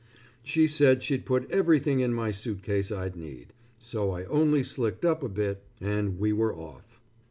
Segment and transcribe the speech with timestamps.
[0.43, 5.05] She said she'd put everything in my suit case I'd need, so I only slicked
[5.05, 6.99] up a bit and we were off.